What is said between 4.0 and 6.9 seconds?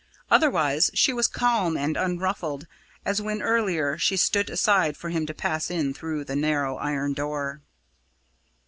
stood aside for him to pass in through the narrow